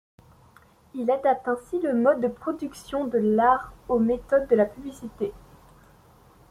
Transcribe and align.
Il 0.95 1.11
adapte 1.11 1.47
ainsi 1.47 1.79
le 1.79 1.93
mode 1.93 2.21
de 2.21 2.27
production 2.27 3.05
de 3.05 3.19
l'art 3.19 3.71
aux 3.87 3.99
méthodes 3.99 4.47
de 4.47 4.55
la 4.55 4.65
publicité. 4.65 5.31